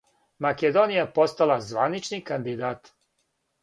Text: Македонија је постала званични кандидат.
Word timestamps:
Македонија 0.45 1.03
је 1.03 1.13
постала 1.19 1.61
званични 1.69 2.23
кандидат. 2.35 2.95